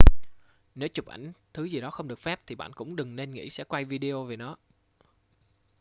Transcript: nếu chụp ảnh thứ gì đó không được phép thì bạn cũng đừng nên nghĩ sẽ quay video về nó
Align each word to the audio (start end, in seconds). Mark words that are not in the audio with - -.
nếu 0.75 0.89
chụp 0.89 1.05
ảnh 1.05 1.33
thứ 1.53 1.63
gì 1.63 1.81
đó 1.81 1.91
không 1.91 2.07
được 2.07 2.19
phép 2.19 2.41
thì 2.47 2.55
bạn 2.55 2.71
cũng 2.75 2.95
đừng 2.95 3.15
nên 3.15 3.31
nghĩ 3.31 3.49
sẽ 3.49 3.63
quay 3.63 3.85
video 3.85 4.23
về 4.23 4.37
nó 4.37 4.57